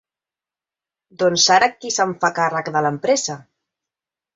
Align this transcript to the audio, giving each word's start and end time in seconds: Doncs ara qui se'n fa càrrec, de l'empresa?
Doncs 1.21 1.47
ara 1.57 1.69
qui 1.77 1.95
se'n 1.99 2.19
fa 2.25 2.35
càrrec, 2.41 2.77
de 2.79 2.87
l'empresa? 2.87 3.41